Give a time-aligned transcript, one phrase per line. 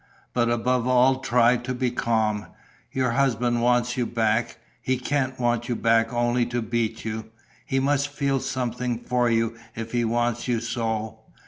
[0.33, 2.47] But above all try to be calm.
[2.91, 7.25] Your husband wants you back; he can't want you back only to beat you.
[7.67, 11.19] He must feel something for you if he wants you so.